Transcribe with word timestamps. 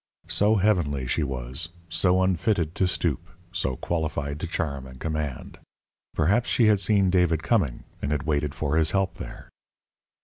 So 0.29 0.55
heavenly 0.55 1.05
she 1.05 1.21
was, 1.21 1.69
so 1.87 2.23
unfitted 2.23 2.73
to 2.73 2.87
stoop, 2.87 3.19
so 3.51 3.75
qualified 3.75 4.39
to 4.39 4.47
charm 4.47 4.87
and 4.87 4.99
command! 4.99 5.59
Perhaps 6.15 6.49
she 6.49 6.65
had 6.65 6.79
seen 6.79 7.11
David 7.11 7.43
coming, 7.43 7.83
and 8.01 8.11
had 8.11 8.23
waited 8.23 8.55
for 8.55 8.77
his 8.77 8.89
help 8.97 9.17
there. 9.19 9.49